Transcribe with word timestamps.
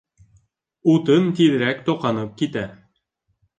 Утын 0.93 1.27
тиҙерәк 1.41 1.85
тоҡанып 1.91 2.35
китә 2.43 2.67